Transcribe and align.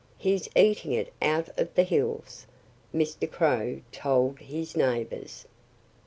"He's 0.17 0.49
eating 0.55 0.93
it 0.93 1.13
out 1.21 1.49
of 1.59 1.75
the 1.75 1.83
hills," 1.83 2.47
Mr. 2.91 3.31
Crow 3.31 3.81
told 3.91 4.39
his 4.39 4.75
neighbors. 4.75 5.45